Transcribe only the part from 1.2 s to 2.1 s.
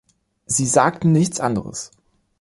anderes.